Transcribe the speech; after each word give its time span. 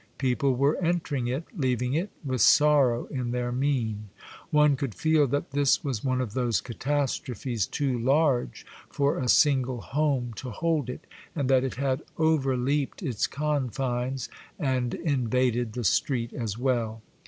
People 0.17 0.55
were 0.55 0.77
entering 0.83 1.27
it, 1.27 1.43
leaving 1.55 1.93
it, 1.93 2.09
with 2.25 2.41
sorrow 2.41 3.05
in 3.11 3.29
their 3.29 3.51
mien. 3.51 4.09
One 4.49 4.75
could 4.75 4.95
feel 4.95 5.27
that 5.27 5.51
this 5.51 5.83
was 5.83 6.03
one 6.03 6.19
of 6.21 6.33
those 6.33 6.59
catastrophes 6.59 7.67
too 7.67 7.99
large 7.99 8.65
for 8.89 9.19
a 9.19 9.27
single 9.29 9.81
home 9.81 10.33
to 10.37 10.49
hold 10.49 10.89
it, 10.89 11.05
and 11.35 11.47
that 11.51 11.63
it 11.63 11.75
had 11.75 12.01
overleaped 12.17 13.03
its 13.03 13.27
confines 13.27 14.27
and 14.57 14.95
invaded 14.95 15.73
the 15.73 15.83
street 15.83 16.33
as 16.33 16.57
well. 16.57 17.03